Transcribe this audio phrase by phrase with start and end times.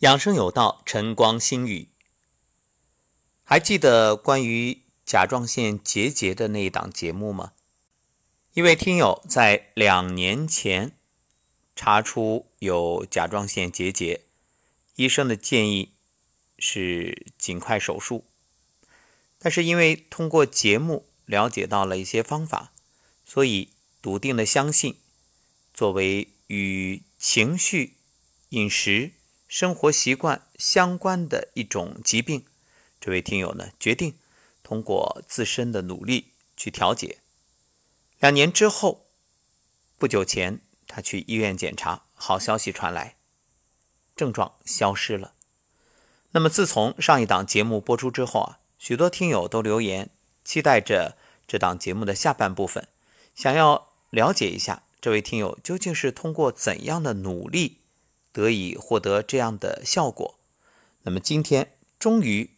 [0.00, 1.88] 养生有道，晨光心语。
[3.42, 7.52] 还记得关于甲状腺结节的那一档节目吗？
[8.54, 10.92] 一位听友在两年前
[11.74, 14.20] 查出有甲状腺结节，
[14.94, 15.90] 医生的建议
[16.60, 18.24] 是尽快手术。
[19.40, 22.72] 但是因为通过节目了解到了一些方法，
[23.24, 23.70] 所以
[24.00, 24.96] 笃定的相信，
[25.74, 27.96] 作为与情绪、
[28.50, 29.14] 饮食。
[29.48, 32.44] 生活习惯相关的一种疾病，
[33.00, 34.14] 这位听友呢决定
[34.62, 37.18] 通过自身的努力去调节。
[38.20, 39.06] 两年之后，
[39.96, 43.16] 不久前他去医院检查，好消息传来，
[44.14, 45.32] 症状消失了。
[46.32, 50.10] 那么自从上一档节目播出之后啊，许多听友都留言
[50.44, 52.86] 期待着这档节目的下半部分，
[53.34, 57.78] 想要了解一下这位听友究竟是通过怎样的努力。
[58.32, 60.38] 得以获得这样的效果，
[61.02, 62.50] 那么今天终于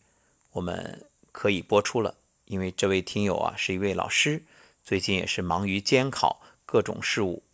[0.53, 2.17] 我们可以播出了。
[2.47, 4.45] 因为这位听友啊是一位老师，
[4.83, 7.45] 最近也是忙于监考各种事务，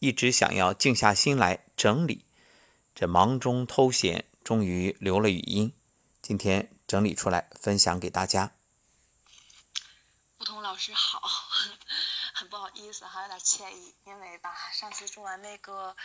[0.00, 2.24] 一直想要静下心来整理，
[2.94, 5.72] 这忙中偷闲，终于留了语音，
[6.20, 8.52] 今天整理出来分享给大家。
[10.38, 11.22] 梧桐老师好，
[12.58, 15.96] 不好意思，还有点歉意，因为吧上次做完那个。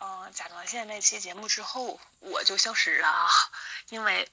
[0.00, 3.30] 嗯，甲状腺那期节目之后我就消失了，
[3.88, 4.30] 因为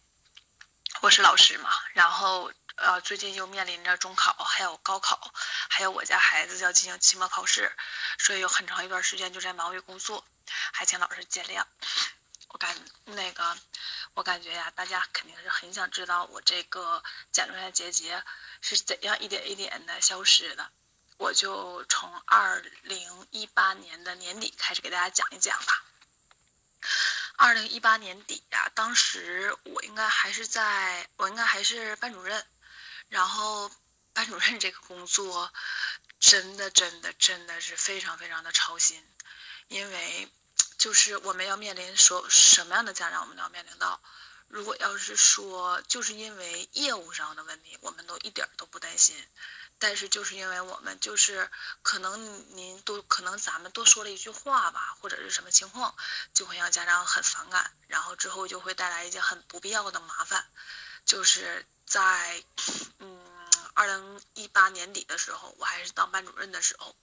[1.00, 5.32] 我是老师嘛，然后呃最近又面临着中考，还有高考，
[5.70, 7.72] 还有我家孩子要进行期末考试，
[8.20, 10.26] 所以有很长一段时间就在忙于工作，
[10.74, 11.64] 还请老师见谅。
[12.50, 13.58] 我感那个
[14.16, 18.22] 我感觉呀，大家肯定是很想知道我这个甲状腺结节
[18.60, 20.70] 是怎样一点一点的消失的。
[21.22, 25.86] 我就从二零一八年的年底开始给大家讲一讲吧。
[27.36, 32.44] 二零一八年底呀，当时我应该还是在，我应该还是班主任。
[33.08, 33.72] 然后
[34.14, 35.54] 班主任这个工作，
[36.20, 39.08] 真的真的真的是非常非常的操心，
[39.68, 40.28] 因为
[40.80, 44.02] 就是我们要面临说什么样的家长，我们都要面临到。
[44.48, 49.16] 如果要是说就是因为业务上的问题，我们都一点都不担心。
[49.82, 51.50] 但是就是因为我们就是
[51.82, 55.96] 可能您都可能咱们多说了一句话吧，或者是什么情况，
[56.36, 60.46] 就会让家长很反感，然后之后就会带来一些很不必要的麻烦。
[61.04, 62.44] 就是在
[63.00, 63.20] 嗯
[63.74, 66.96] 二零一八年底的时候，我还是当班主任的时候，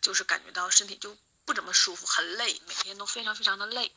[0.00, 1.14] 就是感觉到身体就
[1.44, 3.92] 不怎么舒服，很累，每天都非常非常的累。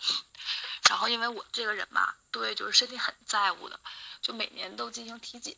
[0.89, 3.79] 然后因为我这个人吧，对，就是身体很在乎的，
[4.21, 5.55] 就每年都进行体检。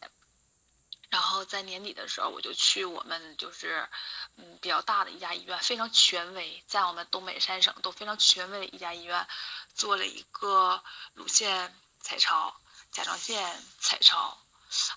[1.09, 3.87] 然后在年底的时候，我就去我们就是，
[4.35, 9.25] 嗯，比较大的一家医院，非常权威，在我们东北三省都非常权威的一家医院，
[9.73, 12.53] 做了一个乳腺彩超、
[12.91, 14.37] 甲状腺彩超，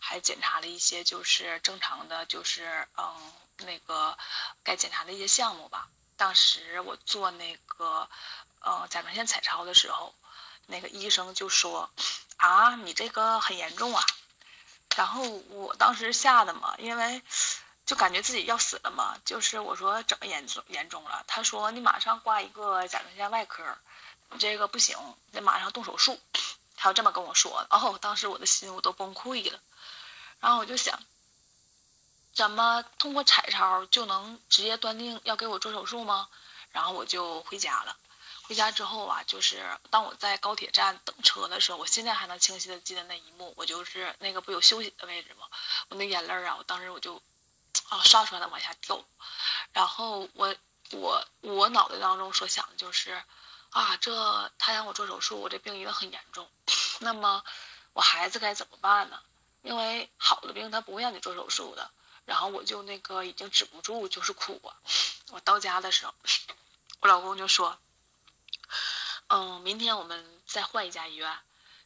[0.00, 4.18] 还检查了一些就是正常的，就是嗯那个
[4.64, 5.88] 该检查的一些项目吧。
[6.16, 8.08] 当时我做那个
[8.66, 10.12] 嗯甲状腺彩超的时候，
[10.66, 11.88] 那个医生就说
[12.38, 14.04] ：“啊，你这个很严重啊。”
[14.96, 17.22] 然后我当时吓得嘛，因为
[17.86, 19.16] 就感觉自己要死了嘛。
[19.24, 21.24] 就是我说怎么严重严重了？
[21.26, 23.64] 他说你马上挂一个甲状腺外科，
[24.30, 24.96] 你这个不行，
[25.32, 26.18] 得马上动手术。
[26.76, 27.66] 他要这么跟我说。
[27.70, 29.58] 然哦，当时我的心我都崩溃了。
[30.40, 30.98] 然后我就想，
[32.32, 36.28] 怎么通过彩超就能直接断定要给我做手术吗？
[36.72, 37.96] 然后我就回家了。
[38.50, 43.54] 回家之后啊，就是当我在高铁站等车的时候，我现在还能清晰的记得那一幕。
[43.56, 45.46] 我就是那个不有休息的位置吗？
[45.88, 47.14] 我那眼泪啊，我当时我就
[47.90, 49.00] 啊刷刷的往下掉。
[49.72, 50.52] 然后我
[50.90, 53.22] 我我脑袋当中所想的就是
[53.70, 56.50] 啊，这他让我做手术，我这病一定很严重。
[56.98, 57.44] 那么
[57.92, 59.20] 我孩子该怎么办呢？
[59.62, 61.88] 因为好的病他不会让你做手术的。
[62.24, 64.74] 然后我就那个已经止不住就是哭啊。
[65.30, 66.12] 我到家的时候，
[66.98, 67.78] 我老公就说。
[69.28, 71.38] 嗯，明天我们再换一家医院，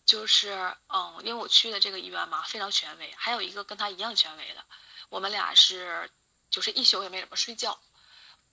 [0.07, 4.65] 就是嗯，因为我去的这个医院嘛非常权威，还有一个跟他一样权威的，
[5.09, 6.11] 我们俩是
[6.51, 7.79] 就是一宿也没怎么睡觉，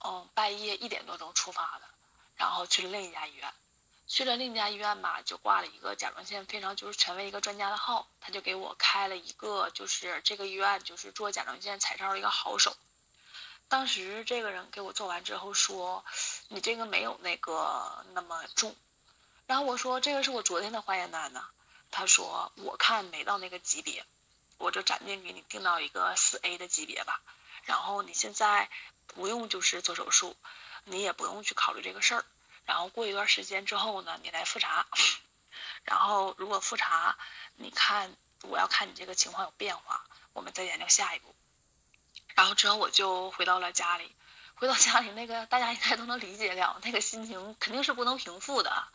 [0.04, 1.88] 嗯，半夜一点多钟出发的，
[2.36, 3.52] 然后去了另一家医院，
[4.06, 12.76] 去了另一家医院吧，就挂了一个甲状腺非常就是权威一个专家的号，他就给我开了一个就是这个医院就是做甲状腺彩超的一个好手。
[13.72, 16.04] 当时这个人给我做完之后说
[16.48, 18.76] ：“你这个没有那个那么重。”
[19.48, 21.42] 然后我说：“这个是我昨天的化验单呢。”
[21.90, 24.04] 他说：“我看没到那个级别，
[24.58, 27.22] 我就暂定给你定到一个四 A 的级别吧。
[27.62, 28.68] 然后你现在
[29.06, 30.36] 不用就是做手术，
[30.84, 32.26] 你也不用去考虑这个事儿。
[32.66, 34.86] 然后过一段时间之后呢，你来复查。
[35.84, 37.16] 然后如果复查，
[37.56, 40.04] 你看我要看你这个情况有变化，
[40.34, 41.34] 我们再研究下一步。
[42.34, 44.14] 然后之后我就回到了家里，
[44.54, 48.88] 回到家里那个大家应该都能理解了，那个心情肯定是不能平复的。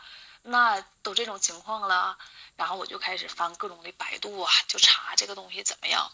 [0.44, 2.18] 那都这种情况了，
[2.56, 6.10] 然后我就开始翻各种的百度啊，就查这个东西怎么样。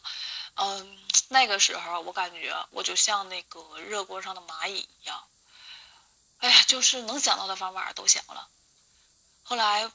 [0.56, 0.98] 嗯，
[1.30, 5.24] 那个时候我感觉我就像那个热锅上的蚂蚁一样，
[6.40, 8.48] 哎呀，就是能想到的方法都想了。
[9.44, 9.92] 后来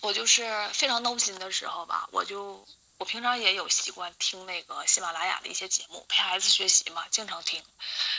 [0.00, 2.66] 我就是非常闹心的时候吧，我就。
[2.98, 7.62] 我平常也有习惯听那个喜马拉雅的一些节目，陪孩子学习嘛，经常听。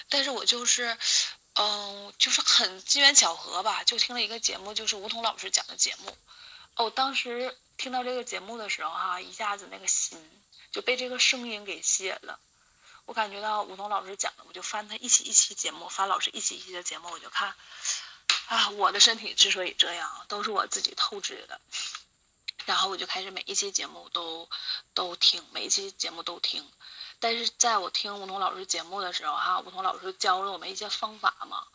[0.08, 0.98] 但是我就是，
[1.56, 6.18] 嗯，就是很机缘巧合吧，就听了一个节目，就是吴彤老师讲的节目。
[6.76, 10.18] 哦，当时听到这个节目的时候哈，一下子那个心
[10.72, 12.40] 就被这个声音给吸引了。
[13.06, 17.54] 我感觉到吴彤老师讲的，我就翻他一期一期节目，翻老师一期一期的节目，我就看，
[18.48, 21.60] 啊，我的身体之所以这样，都是我自己透支的。
[22.69, 24.48] 然后我就开始每一期节目都
[24.94, 26.63] 都听，每一期节目都听。
[27.19, 31.66] 但是在我听吴桐老师节目的时候，哈，吴桐老师教了我们一些方法嘛，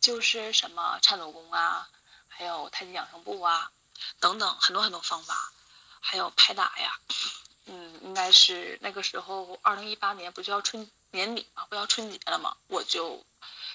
[0.00, 1.88] 就是什么颤抖功啊，
[2.26, 3.70] 还有太极养生步啊，
[4.18, 5.52] 等等很多很多方法，
[6.00, 6.98] 还有拍打呀。
[7.66, 13.24] 嗯，应该是那个时候，二零一八年不就要春年底嘛，不要春节了嘛，我就。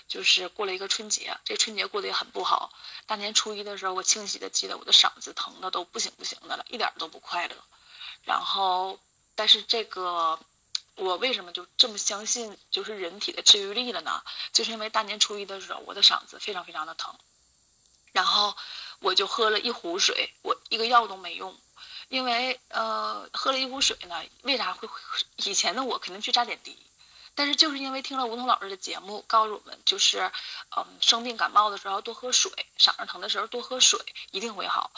[0.07, 2.71] 就是过了一个春节，这春节过得也很不好。
[3.05, 7.55] 大年初一的时候，我清晰的记得我的嗓子疼的都不行不行的了，一点都不快乐。
[8.23, 8.99] 然后，
[9.35, 10.39] 但是这个，
[10.95, 14.23] 我为什么就这么相信就是人体的治愈力了呢？
[14.53, 17.13] 就是因为大年初一的时候，我的嗓子非常非常的疼，
[18.11, 18.55] 然后
[18.99, 21.55] 我就喝了一壶水，我一个药都没用，
[22.07, 24.87] 因为呃，喝了一壶水呢，为啥会？
[25.37, 26.77] 以前的我肯定去扎点滴。
[27.35, 30.31] 但是就是因为听了吴桐老师的节目，告诉我们就是，
[30.75, 32.49] 嗯，生病感冒的时候多喝水，
[32.79, 33.99] 嗓子疼的时候多喝水，
[34.31, 34.89] 一定会好。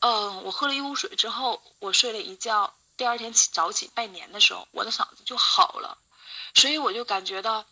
[0.00, 5.96] 嗯，我喝了一壶水之后，我睡了一觉，第二天起早起拜年的时候，我的嗓子就好了。
[6.54, 7.64] 所以我就感觉到，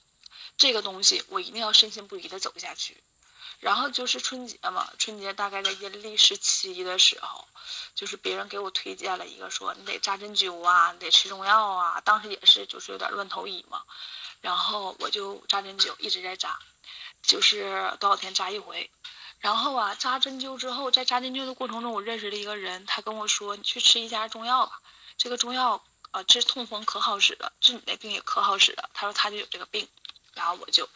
[0.56, 2.96] 这个东西我一定要深信不疑的走下去。
[3.60, 7.44] 然后就是春节嘛，春节大概在阴历十七的时候，
[7.92, 12.00] 就是别人给我推荐了一个，说你得扎针灸啊，你得吃中药啊。
[12.02, 13.82] 当时也是就是有点乱投医嘛，
[14.40, 16.56] 然后我就扎针灸，一直在扎，
[17.20, 18.88] 就是多少天扎一回。
[19.40, 24.80] 然后啊，扎针灸之后，在扎针灸的过程中，我认识了一个人，他跟我说，你去吃一家中药吧，
[25.16, 25.82] 这个中药
[26.12, 28.88] 啊治痛风可好使了，治你那病也可好使了。
[28.94, 29.88] 他说他就有这个病，
[30.34, 30.88] 然后我就。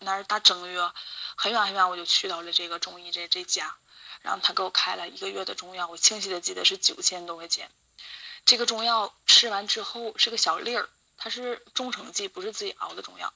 [0.00, 0.90] 那是大正月，
[1.36, 3.76] 很远很远，我就去到了这个中医这这家，
[4.22, 7.70] 然后他给我开了一个月的中药，我清晰的记得是九千多块钱。
[8.44, 13.32] 这个中药吃完之后是个小粒儿，它是中成剂，不是自己熬的中药，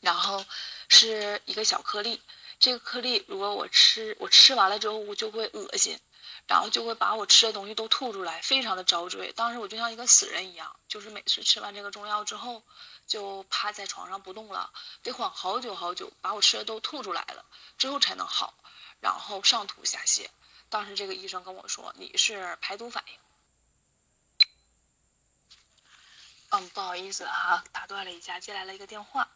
[0.00, 0.44] 然后
[0.88, 2.20] 是一个小颗粒。
[2.58, 5.98] 这个颗粒如果我吃，我吃完了之后我就会恶心，
[6.46, 9.32] 然后就会把我吃的东西都吐出来，非常的遭罪。
[9.36, 12.62] 当时我就像一个死人一样，就是每次吃完这个中药之后。
[13.06, 14.72] 就趴在床上不动了，
[15.02, 17.44] 得缓好久好久，把我吃的都吐出来了
[17.76, 18.54] 之后才能好，
[19.00, 20.28] 然后上吐下泻。
[20.70, 23.18] 当时这个医生跟我说你是排毒反应。
[26.50, 29.28] 嗯，不好意思哈，打断了一下，接来了一个电话。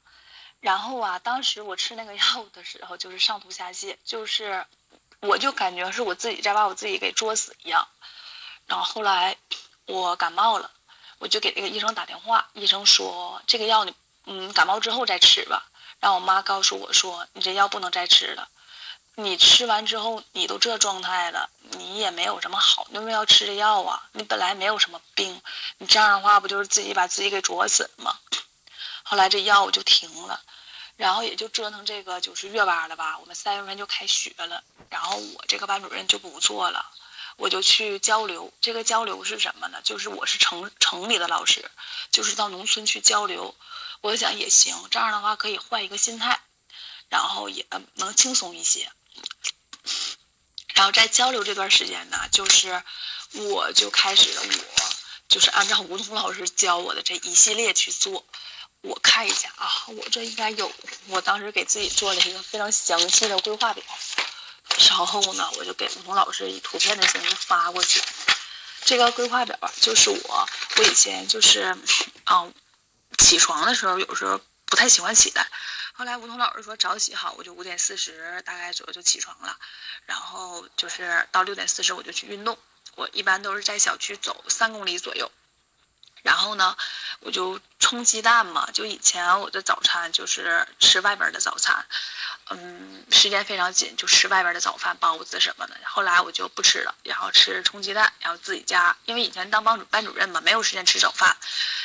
[0.60, 4.66] 然后啊，当时我吃那个药的时候就是上吐下泻，就是
[5.20, 7.86] 我就感觉是我自己在把我自己给作死一样。
[8.66, 9.36] 然后后来
[9.86, 10.70] 我感冒了。
[11.18, 13.94] 我就给那个医生打电话，医生说这个药你，
[14.26, 15.68] 嗯，感冒之后再吃吧。
[16.00, 18.48] 然后我妈告诉我说，你这药不能再吃了，
[19.16, 24.00] 你吃完之后你都这状态了，你也没有什么好，你为什么要吃这药啊？
[24.12, 25.42] 你本来没有什么病，
[25.78, 28.16] 你这样的话不就是自己把自己给作死了吗？
[29.02, 30.40] 后来这药我就停了，
[30.96, 33.18] 然后也就折腾这个就是月班了吧。
[33.18, 36.86] 我们三月份就开学了，然后我这个班主任就不做了。
[37.38, 39.80] 我就去交流，这个交流是什么呢？
[39.84, 41.70] 就是我是城城里的老师，
[42.10, 43.54] 就是到农村去交流。
[44.00, 46.40] 我想也行，这样的话可以换一个心态，
[47.08, 47.64] 然后也
[47.94, 48.90] 能轻松一些。
[50.74, 52.82] 然后在交流这段时间呢，就是
[53.32, 54.94] 我就开始了，我
[55.28, 58.26] 就是按照吴桐老师教我的这一系列去做。
[58.80, 60.72] 我看一下啊，我这应该有，
[61.06, 63.84] 我当时给自己做了一个非常详细的规划表。
[64.78, 68.00] 稍后呢，我就给吴彤老师以图片的形式发过去。
[68.84, 71.76] 这个规划表就是我，我以前就是，
[72.30, 72.54] 嗯，
[73.18, 75.46] 起床的时候有时候不太喜欢起来。
[75.92, 79.58] 后来吴彤老师说早起好，我就五点四十大概左右就起床了。
[80.06, 82.56] 然后就是到六点四十我就去运动，
[82.94, 85.30] 我一般都是在小区走三公里左右。
[86.28, 86.76] 然后呢，
[87.20, 91.82] 我就冲鸡蛋嘛，就以前我的早餐就是吃外边的早餐，
[92.50, 95.74] 嗯，时间非常紧，就吃外边的早饭、包子什么的。
[95.84, 101.34] 后来我就不吃了，然后吃冲鸡蛋，然后自己家，因为以前当班主班主任嘛，没有时间吃早饭，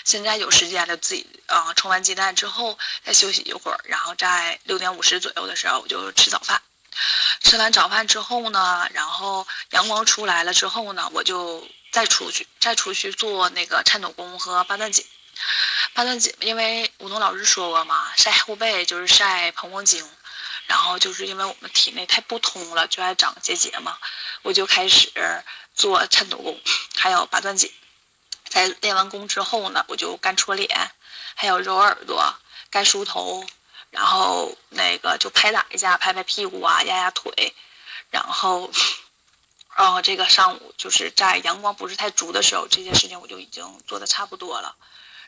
[0.04, 6.62] 现在有时间了，自己啊冲完鸡蛋之后再休息一会儿，然后在六点五十左右的时候我就吃早饭。
[7.40, 15.06] 吃完早饭之后呢，然后阳光出来了之后呢，我就再出去，再出去做那个颤抖功和八段锦。
[15.94, 20.04] 八段锦，因为吴东老师说过嘛，晒后背就是晒膀胱经，
[20.66, 23.98] 然后就是因为我们体内太不通了，就爱长结节嘛，
[24.42, 25.12] 我就开始
[25.76, 26.60] 做颤抖功，
[26.98, 27.72] 还有八段锦。
[28.50, 30.92] 在练完功之后呢，我就干搓脸，
[31.36, 32.36] 还有揉耳朵，
[32.70, 33.46] 干梳头。
[33.92, 37.54] 然后那个就拍打一下，拍拍屁股啊，压压腿，
[38.10, 38.72] 然后，
[39.75, 44.75] 呃，这个上午就是在阳光不是太足的时候，这件事情我就已经做的差不多了。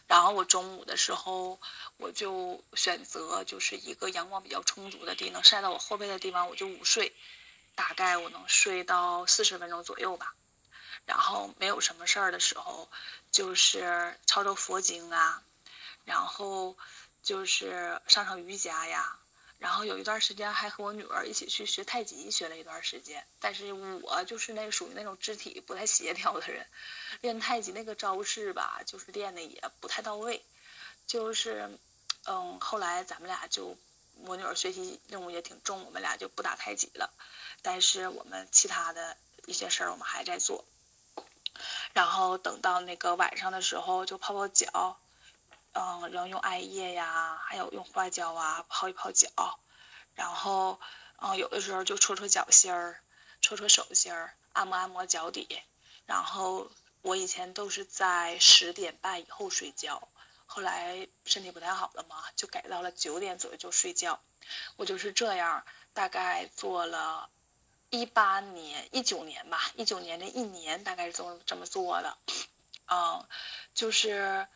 [0.08, 1.60] 然后我中午的时候，
[1.98, 7.16] 我就选择就是一个阳光比较充足的地，能晒到我后背的地方，我就午睡，
[7.74, 10.36] 大概我能睡到四十分钟左右吧。
[11.06, 12.88] 然后没有什么事儿的时候，
[13.32, 15.42] 就是抄抄佛经啊，
[16.04, 16.76] 然后。
[17.26, 19.18] 就是上上瑜伽呀，
[19.58, 23.26] 然后有一段时间还和我女儿一起去学太极，学了一段时间。
[23.40, 26.66] 但是我就是那属于那种肢体不太协调的人，
[27.22, 30.46] 练太极那个招式吧，就是练的也不太到位。
[31.08, 31.80] 就是，
[32.26, 33.78] 嗯，后来咱们俩就，
[34.26, 37.14] 我女儿学习任务也挺重，我们俩就不打太极了。
[37.62, 40.66] 但是我们其他的一些事儿我们还在做。
[41.94, 45.00] 然后等到那个晚上的时候就泡泡脚。
[45.78, 49.28] 嗯，然后用艾叶呀，还有用花椒啊泡一泡脚，
[50.14, 50.80] 然后，
[51.18, 53.02] 嗯，有的时候就搓搓脚心儿，
[53.42, 55.62] 搓搓手心儿，按摩按摩脚底。
[56.06, 60.08] 然后我以前都是在十点半以后睡觉，
[60.46, 64.18] 后来身体不太好了嘛，就改到了九点左右就睡觉。
[64.78, 67.30] 我就是这样，大概做了
[67.90, 72.18] 一八年、一九年吧，一九年这一年大概是这么这么做的，
[72.88, 73.28] 嗯，
[73.74, 74.48] 就是。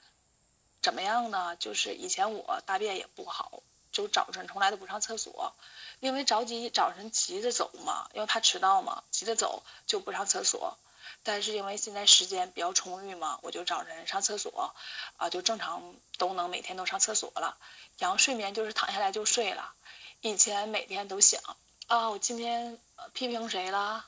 [0.81, 1.55] 怎么样呢？
[1.57, 5.53] 就是以前我大便也不好，就早晨从来都不上厕所，
[5.99, 10.77] 因为着急早晨急着走嘛，因为怕迟到嘛，急着走就不上厕所。
[11.21, 14.73] 但是因为现在时间比较充裕嘛，我就早晨上厕所，
[15.17, 17.57] 啊，就正常都能每天都上厕所了。
[17.97, 19.73] 然后睡眠就是躺下来就睡了。
[20.21, 21.41] 以前每天都想
[21.87, 22.79] 啊，我今天
[23.11, 24.05] 批评谁了？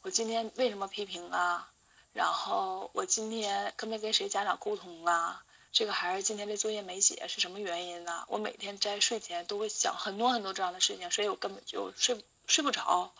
[0.00, 1.68] 我今天为什么批评啊？
[2.14, 5.42] 然后我今天跟没跟谁家长沟通啊？
[5.76, 8.24] 这个孩子今天这作业没写是什么原因呢？
[8.28, 13.12] 我每天在睡前都会想很多很多这样的事情，所以我根本就睡睡不着。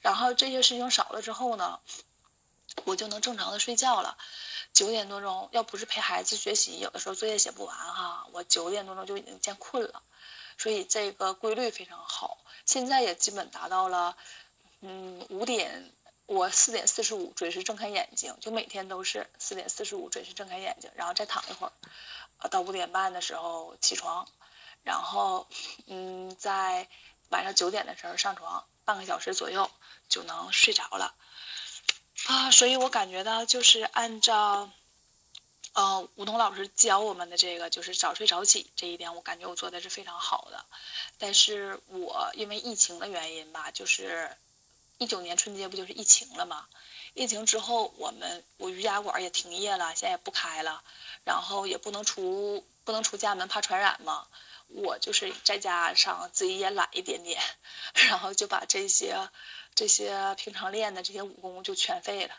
[0.00, 1.78] 然后这些事情少了之后呢，
[2.86, 4.18] 我就能正常的睡觉了。
[4.72, 10.02] 九点多钟，要不是陪孩子学习，有的时候作业写不完哈，我九点多钟就已经见困了。
[10.58, 14.16] 所以这个规律非常好，现在也基本达到了，
[14.80, 15.92] 嗯，五点。
[16.26, 21.72] 我四点四十五准时睁开眼睛，就每天都是四点四十五准时睁开眼睛，然后再躺一会儿，
[22.38, 24.26] 呃，到五点半的时候起床，
[24.82, 25.46] 然后，
[25.86, 26.88] 嗯，在
[27.30, 29.70] 晚上九点的时候上床，半个小时左右
[30.08, 31.14] 就能睡着了，
[32.28, 34.70] 啊，所以我感觉到就是按照，
[35.74, 40.64] 呃，吴桐老师教我们的这个，就是早睡早起这一点，我感觉我做的是非常好的，
[41.18, 44.34] 但是我因为疫情的原因吧，就是。
[45.02, 46.68] 一九年春节不就是疫情了吗？
[47.14, 50.84] 疫情之后，我们我瑜伽馆也停业了，现在也不开了，
[51.24, 54.28] 然后也不能出不能出家门，怕传染嘛。
[54.68, 57.42] 我就是在家上自己也懒一点点，
[57.94, 59.28] 然后就把这些
[59.74, 62.36] 这些平常练的这些武功就全废了，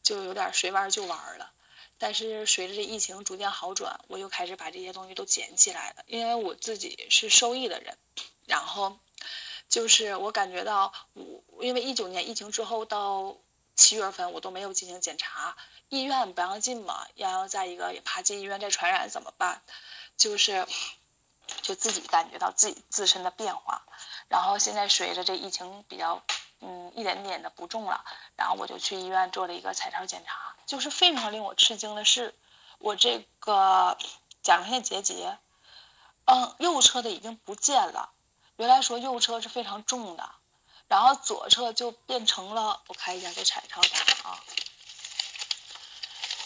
[0.00, 1.50] 就有点随玩就玩了。
[1.98, 7.98] 但是随着这疫情逐渐好转，我又开始把这些东西都捡起来了，因为我自己是受益的人，
[8.46, 8.96] 然后。
[9.68, 11.22] 就是我感觉到，我
[11.60, 13.36] 因为一九年疫情之后到
[13.74, 15.56] 七月份我都没有进行检查，
[15.88, 19.62] 医院不让进嘛，然后再一个也怕进医院再传染怎么办？
[20.16, 20.66] 就是，
[21.62, 23.82] 就自己感觉到自己自身的变化，
[24.28, 26.20] 然后现在随着这疫情比较，
[26.60, 28.04] 嗯，一点点的不重了，
[28.36, 32.34] 然后我就去医院做了一个彩超检查，就是非常令我吃惊的是，
[32.78, 33.96] 我这个
[34.42, 35.38] 甲状腺结节，
[36.24, 38.10] 嗯，右侧的已经不见了。
[38.56, 40.30] 原来说右侧是非常重的，
[40.88, 43.88] 然后左侧就变成了，我看一下这彩超的
[44.24, 44.42] 啊，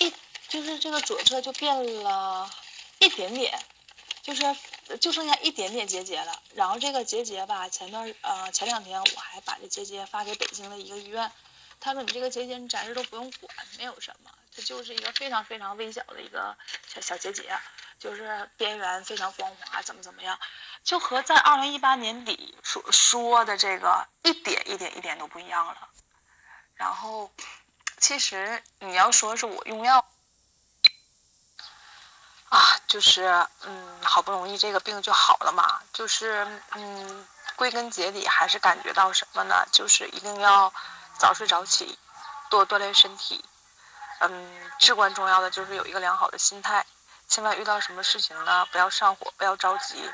[0.01, 0.13] 一
[0.49, 2.51] 就是这个左侧就变了
[2.99, 3.57] 一点点，
[4.21, 4.43] 就是
[5.01, 6.43] 就剩下一点点结节了。
[6.55, 11.31] 然后这个结节吧，前段呃前两天我还把这结节发给北京的一个医院，
[11.79, 16.57] 他说你这个结节你暂时都不用管，没有什么，它就是一个非常非常微小的一个
[16.93, 17.57] 小小结节，
[18.03, 20.37] 就是边缘非常光滑，怎么怎么样，
[20.83, 25.77] 就和在二零一八年底所说的这个一点一点一点都不一样了。
[26.75, 27.31] 然后，
[27.99, 30.05] 其实你要说是我用药。
[32.49, 39.65] 啊，就是嗯，好不容易这个病就好了嘛，就是嗯，归根结底还是感觉到什么呢？
[39.71, 40.75] 就是一定要
[41.17, 41.97] 早睡早起，
[42.51, 43.45] 多锻炼身体。
[44.19, 46.85] 嗯，至关重要的就是有一个良好的心态，
[47.29, 50.11] 千万遇到什么事情呢，不要上火，不要着急。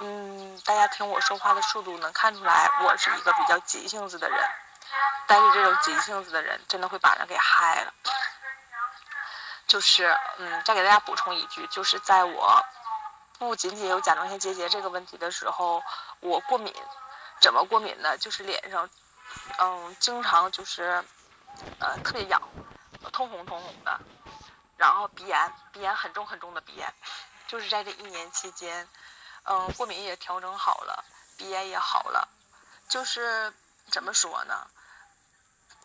[0.00, 4.38] 嗯，大家听我说话的速度能看出来，我是一个比较急性子的人，
[5.26, 7.92] 但是这种急性子的人真的会把人给害了。
[9.66, 12.60] 就是，嗯，再给大家补充一句，就是在我
[13.38, 15.82] 不仅仅有甲状腺结节这个问题的时候，
[16.20, 16.74] 我过敏，
[17.40, 18.18] 怎么过敏呢？
[18.18, 18.88] 就是脸上，
[19.58, 21.04] 嗯，经常就是，
[21.78, 22.42] 呃，特别痒，
[23.12, 24.00] 通红通红的，
[24.82, 26.92] 然后鼻炎，鼻炎很重很重的鼻炎，
[27.46, 28.88] 就是在这一年期间，
[29.44, 31.04] 嗯，过敏也调整好了，
[31.36, 32.28] 鼻炎也好了，
[32.88, 33.54] 就是
[33.92, 34.66] 怎么说呢？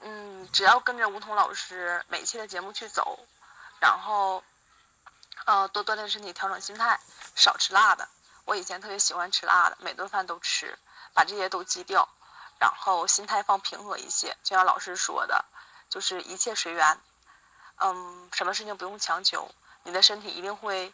[0.01, 3.20] 嗯，只要跟着吴彤老师每期的节目去走。
[3.80, 4.44] 然后，
[5.46, 7.00] 呃，多锻炼身体，调整心态，
[7.36, 8.10] 少吃辣的。
[8.46, 10.75] 我以前特别喜欢吃辣的，每顿饭都吃，
[11.13, 12.10] 把这些都忌掉。
[12.58, 15.46] 然后心态放平和一些，就像老师说的，
[15.88, 16.98] 就是一切随缘。
[17.79, 19.50] 嗯，什么事情不用强求，
[19.84, 20.91] 你的身体一定会，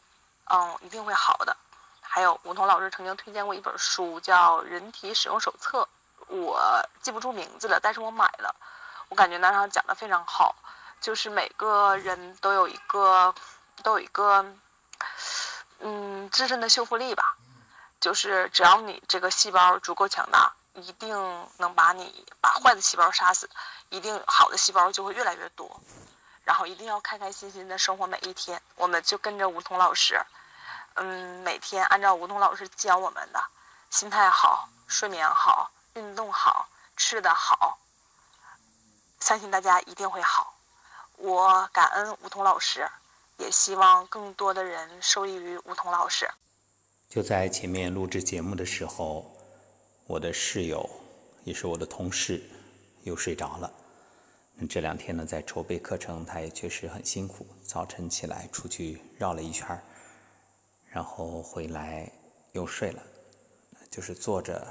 [0.51, 1.55] 嗯，一定会好的。
[2.01, 5.87] 还有吴彤老师曾经推荐过一本书，叫《人体使用手册》，
[6.35, 6.61] 我
[7.01, 8.55] 记不住名字了，但是我买了。
[9.09, 10.55] 我感觉那上讲的非常好。
[11.01, 13.35] 就是每个人都有一个，
[13.83, 14.45] 都有一个，
[15.79, 17.35] 嗯，自身的修复力吧。
[17.99, 21.13] 就是只要你这个细胞足够强大，一定
[21.57, 23.49] 能把你把坏的细胞杀死，
[23.89, 25.81] 一定好的细胞就会越来越多。
[26.43, 28.61] 然后一定要开开心心的生活每一天。
[28.75, 30.19] 我们就跟着吴桐老师，
[30.95, 33.43] 嗯，每天按照吴桐老师教我们的，
[33.89, 37.77] 心态好，睡眠好，运动好，吃的好，
[39.19, 40.53] 相信大家一定会好。
[41.17, 42.89] 我感恩梧桐老师，
[43.37, 46.29] 也希望更多的人受益于梧桐老师。
[47.09, 49.31] 就在前面录制节目的时候，
[50.07, 50.89] 我的室友
[51.43, 52.43] 也是我的同事
[53.03, 53.71] 又睡着了。
[54.69, 57.45] 这两天呢，在筹备课程，他也确实很辛苦。
[57.63, 59.79] 早晨起来出去绕了一圈
[60.89, 62.11] 然后回来
[62.53, 63.03] 又睡了，
[63.89, 64.65] 就是坐着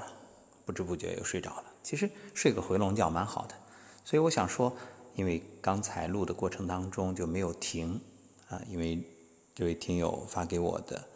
[0.65, 1.65] 不知不觉又睡着了。
[1.81, 3.55] 其实睡个回笼觉蛮好的，
[4.03, 4.75] 所以我想说。
[5.15, 8.01] 因为刚才录的过程当中就没有停
[8.49, 8.99] 啊，因为
[9.53, 11.07] 这位听友发给我的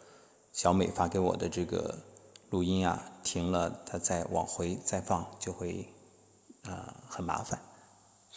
[0.52, 1.98] 小美发给我的这个
[2.50, 5.84] 录音啊，停了，他再往回再放就会
[6.62, 7.60] 啊很麻烦，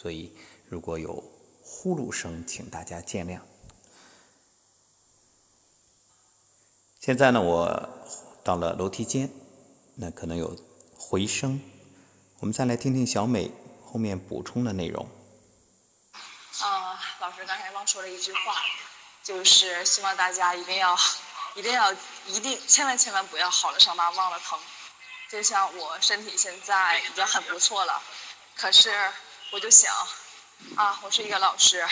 [0.02, 0.36] 所以
[0.68, 1.22] 如果有
[1.62, 3.38] 呼噜声，请大家见谅。
[6.98, 7.88] 现在呢，我
[8.42, 9.30] 到了楼梯间，
[9.94, 10.56] 那可能有
[10.98, 11.60] 回声，
[12.40, 13.52] 我们再来听听小美
[13.84, 15.08] 后面补充的内容。
[17.20, 18.56] 老师刚才忘说了一句话，
[19.22, 20.96] 就是希望大家一定要、
[21.54, 21.92] 一定要、
[22.26, 24.58] 一定千万千万不要好了伤疤忘了疼。
[25.30, 28.02] 就像我身体现在已经很不错了，
[28.56, 28.90] 可是
[29.52, 29.94] 我就想，
[30.76, 31.86] 啊，我是一个老师，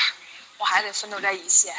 [0.57, 1.77] 我还得奋斗在一线，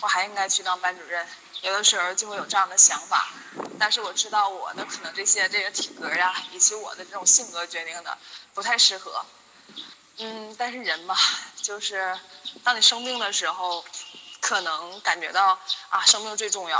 [0.00, 1.28] 我还应该去当班主任。
[1.62, 3.30] 有的时候就会有这样的想法，
[3.80, 8.16] 但是我知道我的可能这些这个体格呀，以及我的这种性格决定的
[8.54, 9.26] 不太适合。
[10.18, 11.16] 嗯，但是人嘛，
[11.60, 12.16] 就是
[12.62, 13.84] 当你生病的时候，
[14.40, 16.78] 可能感觉到啊，生命最重要；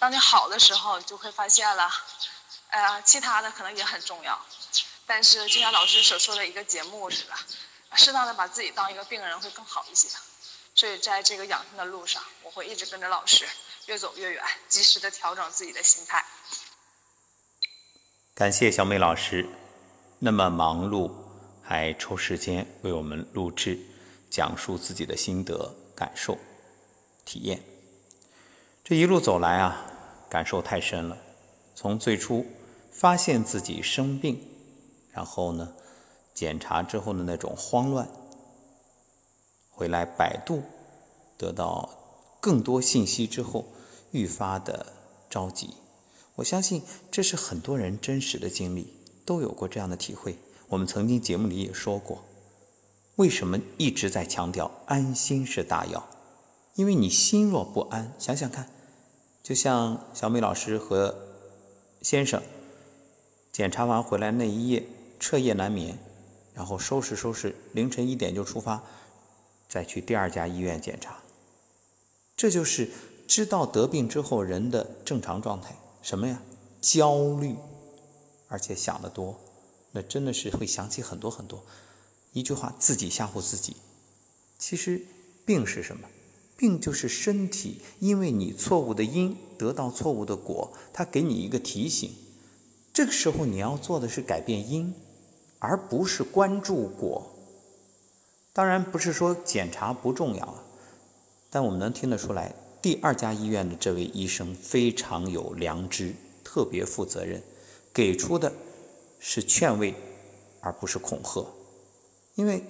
[0.00, 1.88] 当你好的时候，你就会发现了，
[2.70, 4.36] 呃，其他的可能也很重要。
[5.06, 7.32] 但是就像老师所说的一个节目似的，
[7.94, 10.08] 适当的把自己当一个病人会更好一些。
[10.74, 13.46] 所以在这个养生的路上，我会一直跟着老师
[13.86, 16.24] 越走越远，及时的调整自己的心态。
[18.34, 19.48] 感谢小美老师，
[20.18, 21.10] 那么忙碌。
[21.60, 23.78] 还抽时间为我们录制，
[24.30, 26.38] 讲述自己的心得、感受、
[27.26, 27.62] 体验。
[28.82, 29.84] 这一路走来啊，
[30.30, 31.18] 感受太深了。
[31.74, 32.46] 从最初
[32.90, 34.42] 发现自己生病，
[35.12, 35.74] 然后呢，
[36.38, 38.08] 检查之后的那种慌乱，
[39.70, 40.62] 回来百度，
[41.36, 41.90] 得到
[42.40, 43.64] 更多信息之后
[44.12, 44.92] 愈发的
[45.28, 45.74] 着急。
[46.36, 48.94] 我相信这是很多人真实的经历，
[49.26, 50.38] 都有过这样的体会。
[50.68, 52.22] 我们曾经节目里也说过，
[53.16, 56.08] 为什么一直在强调安心是大药？
[56.76, 58.70] 因为你心若不安，想想看，
[59.42, 61.16] 就像小美老师和
[62.00, 62.40] 先生
[63.50, 64.84] 检查完回来那一夜
[65.18, 65.98] 彻夜难眠，
[66.58, 68.82] 然后收拾收拾，凌晨一点就出发，
[69.68, 71.16] 再去第二家医院检查。
[72.36, 72.90] 这就是
[73.28, 76.42] 知道得病之后人的正常状态，什么呀？
[76.80, 77.54] 焦虑，
[78.48, 79.38] 而且想得多，
[79.92, 81.64] 那真的是会想起很多很多。
[82.32, 83.76] 一句话，自己吓唬自己。
[84.58, 85.06] 其实，
[85.46, 86.08] 病是什么？
[86.56, 92.12] 病就是身体因为你错误的因得到错误的果，它给你一个提醒。
[92.92, 94.92] 这个时候你要做的是改变因，
[95.58, 97.30] 而不是关注果。
[98.52, 100.62] 当然不是说检查不重要啊，
[101.50, 107.42] 但我们能听得出来，第二家医院的这位医生非常有良知，特别负责任，
[107.92, 108.52] 给出的
[109.18, 109.94] 是劝慰，
[110.60, 111.46] 而不是恐吓。
[112.34, 112.64] 因为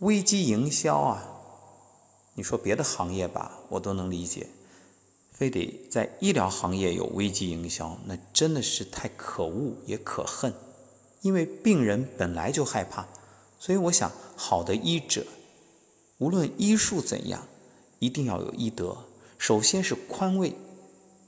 [0.00, 1.30] 危机营销啊。
[2.36, 4.48] 你说别的行业吧，我都能理解，
[5.30, 10.52] 非得在医疗行业有危机营销，那真的是太可恶也可恨。
[11.24, 13.08] 因为病人本来就害怕，
[13.58, 15.24] 所以我想，好的医者，
[16.18, 17.48] 无论医术怎样，
[17.98, 18.94] 一定要有医德。
[19.38, 20.54] 首先是宽慰，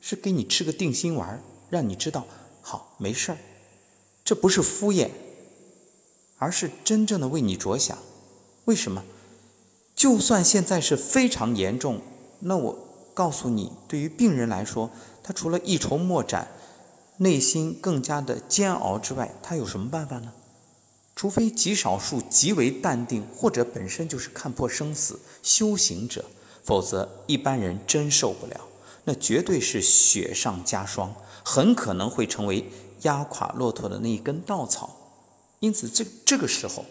[0.02, 2.26] 是给你吃个定心丸，让你知道
[2.60, 3.38] 好没事儿，
[4.22, 5.08] 这不是敷衍，
[6.36, 7.96] 而是真正的为你着想。
[8.66, 9.02] 为什么？
[9.94, 12.02] 就算现在是非常严重，
[12.40, 12.78] 那我
[13.14, 14.90] 告诉你，对于病人来说，
[15.22, 16.48] 他除了一筹莫展、
[17.18, 20.32] 内心更加的煎熬之外，他有什么办法呢？
[21.14, 26.26] 除非极少数极为淡定，或者本身就是看破生死修行者，
[26.62, 28.60] 否则一般人真受不了。
[29.04, 32.70] 那绝对是雪上加霜，很可能会成为
[33.02, 34.94] 压垮骆驼的那一根稻草。
[35.60, 36.84] 因此，这这个时候。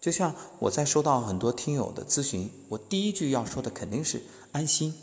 [0.00, 4.94] 就像我在收到很多听友的咨询，我第一句要说的肯定是安心。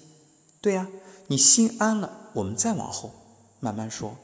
[0.62, 0.88] 对呀，
[1.27, 3.12] 你心安了，我们再往后
[3.60, 4.15] 慢慢说。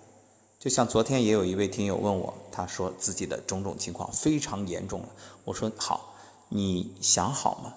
[0.59, 5.09] 就像昨天也有一位听友问我，他说自己的种种情况非常严重了。
[5.45, 6.13] 我说好，
[6.49, 7.73] 你想好吗？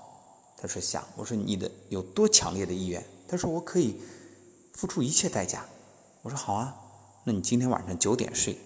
[0.56, 1.06] 他说想。
[1.16, 3.04] 我说你的有多强烈的意愿？
[3.28, 4.00] 他说我可以
[4.72, 5.64] 付出一切代价。
[6.22, 6.74] 我说好啊，
[7.22, 8.58] 那你今天晚上九点睡，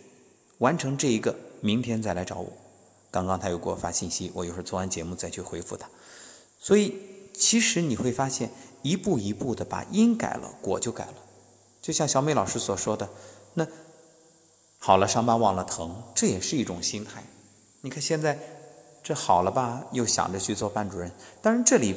[0.59, 2.51] 完成这一个，明天再来找我。
[3.11, 5.87] 刚刚他又给我发信息，我一会儿做完节目再去回复他。
[6.59, 6.95] 所以
[7.35, 8.51] 其实你会发现，
[8.81, 11.15] 一步一步的把因改了，果就改了。
[11.83, 13.09] 就像小美老师所说的，
[13.55, 13.67] 那
[14.87, 17.21] 好了伤疤忘了疼，这也是一种心态。
[17.81, 18.39] 你看现在
[19.03, 21.11] 这好了吧，又想着去做班主任。
[21.43, 21.97] 当然这里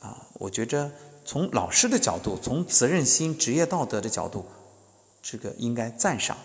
[0.00, 0.90] 啊，我觉着
[1.24, 4.44] 从老师的角度，从责任心、职业道德的角度，
[5.22, 6.36] 这个应该赞赏。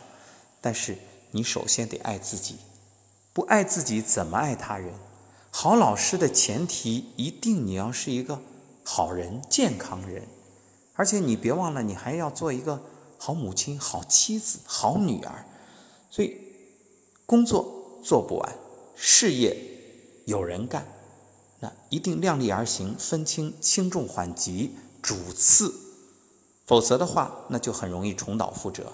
[0.61, 0.95] 但是
[1.31, 2.57] 你首先得爱自己。
[3.33, 4.93] 不爱自己怎么爱他人？
[5.49, 8.39] 好老师的前提一定你要是一个
[8.83, 10.21] 好人、健康人，
[10.93, 12.79] 而且你别忘了，你还要做一个
[13.17, 15.45] 好母亲、好妻子、好女儿。
[16.09, 16.37] 所以
[17.25, 18.55] 工作做不完，
[18.95, 19.55] 事业
[20.25, 20.87] 有人干，
[21.59, 25.73] 那一定量力而行，分清轻重缓急、主次，
[26.65, 28.93] 否则的话，那就很容易重蹈覆辙。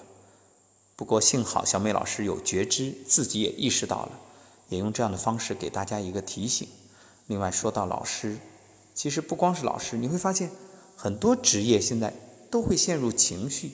[0.96, 4.20] 不过幸好小美老师有觉知，自己也意识到了。
[4.70, 6.66] 也用这样的方式给大家一个提醒。
[7.26, 8.38] 另外说到老师，
[8.94, 10.50] 其实不光是老师，你会发现
[10.96, 12.14] 很多职业现在
[12.50, 13.72] 都会陷入情绪，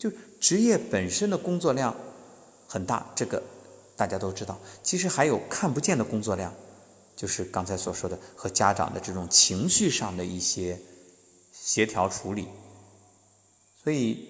[0.00, 0.10] 就
[0.40, 1.94] 职业本身的工作量
[2.66, 3.42] 很大，这个
[3.96, 4.58] 大家都知道。
[4.82, 6.54] 其实还有看不见的工作量，
[7.14, 10.80] 就是刚才所说的和家长的这种情绪上的一些
[11.52, 12.48] 协调处理。
[13.84, 14.26] 所以，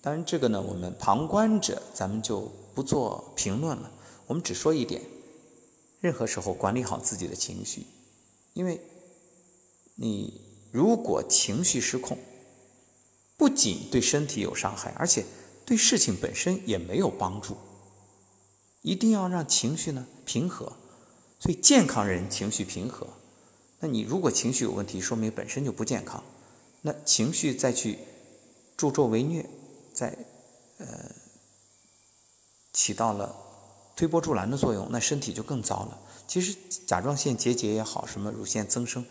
[0.00, 3.90] 当然这个呢，我们旁观者咱们就不做评论了，
[4.26, 5.02] 我们只说一点。
[6.00, 7.84] 任何时候管理好自己的情绪，
[8.54, 8.80] 因为
[9.96, 10.40] 你
[10.72, 12.16] 如果情绪失控，
[13.36, 15.24] 不仅对身体有伤害，而且
[15.64, 17.56] 对事情本身也没有帮助。
[18.82, 20.72] 一定要让情绪呢平和，
[21.38, 23.06] 所以健康人情绪平和。
[23.80, 26.22] 那你如果情绪有问题，说明本身就不健康。
[26.82, 27.98] 那情绪再去
[28.76, 29.48] 助纣为虐，
[29.92, 30.16] 在
[30.78, 30.86] 呃
[32.72, 33.42] 起到了。
[33.96, 35.98] 推波助澜的作用，那身体就更糟了。
[36.28, 36.54] 其实
[36.86, 39.02] 甲状腺结节也好，什么乳腺增生，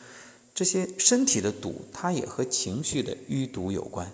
[0.55, 4.11] 这些身体的堵，它也和情绪的淤堵有关。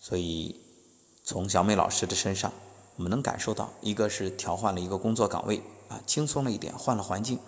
[0.00, 0.56] 所以，
[1.22, 2.52] 从小美老师的身上，
[2.96, 7.38] 我们能感受到，一个是调换了一个工作岗位啊，轻松了一点，换了环境，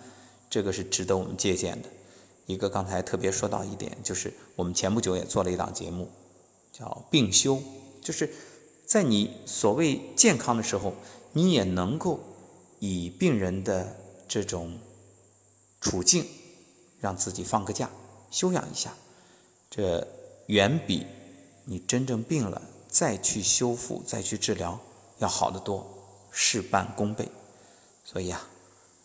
[0.49, 1.89] 这个是值得我们借鉴的。
[2.45, 6.07] 一个刚才特别说到一点，就是我们前不久也做了一档节目，
[6.71, 7.61] 叫病休，
[8.01, 8.29] 就是
[8.85, 10.93] 在你所谓健康的时候。
[11.37, 12.21] 你也能够
[12.79, 14.79] 以病人的这种
[15.81, 16.25] 处境，
[16.99, 17.89] 让自己放个假，
[18.31, 18.93] 休养一下，
[19.69, 20.07] 这
[20.47, 21.05] 远比
[21.65, 24.79] 你真正病了再去修复、再去治疗
[25.17, 25.85] 要好得多，
[26.31, 27.29] 事半功倍。
[28.03, 28.47] 所以啊，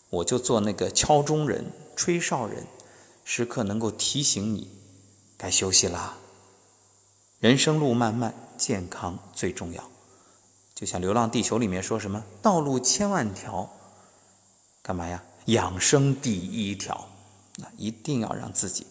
[0.09, 2.65] 我就做那个敲钟人、吹哨人，
[3.23, 4.67] 时刻能够提醒你
[5.37, 6.17] 该休息啦。
[7.39, 9.83] 人生路漫漫，健康最重要。
[10.75, 13.69] 就像《流浪地球》里面说什么“道路千万条”，
[14.81, 15.23] 干嘛呀？
[15.45, 17.09] 养生第一条，
[17.57, 18.87] 那一定要让自己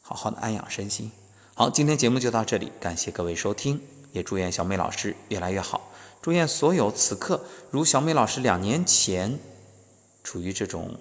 [0.00, 1.10] 好好的安养身心。
[1.54, 3.80] 好，今天节目就到这里，感谢各位收听，
[4.12, 5.90] 也祝愿小美老师越来越好。
[6.20, 9.38] 祝愿所有此刻如小美老师两年前
[10.24, 10.96] 处于这种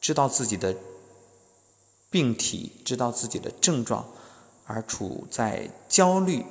[0.00, 0.76] 知道自己的
[2.10, 4.04] 病体、知道自己的症状
[4.66, 6.44] 而处在焦虑、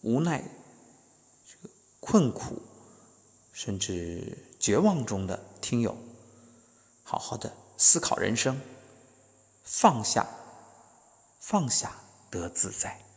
[0.00, 0.42] 无奈、
[2.00, 2.62] 困苦
[3.52, 5.94] 甚至绝望中的听友，
[7.02, 8.60] 好好的思考人生，
[9.64, 10.26] 放下，
[11.40, 11.90] 放下
[12.30, 13.09] 得自在。